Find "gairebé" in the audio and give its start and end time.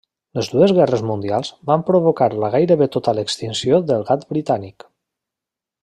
2.57-2.89